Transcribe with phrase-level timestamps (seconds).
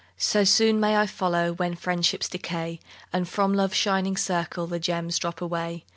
[0.17, 2.79] So soon may I follow, When friendships decay,
[3.13, 5.85] And from Love's shining circle The gems drop away.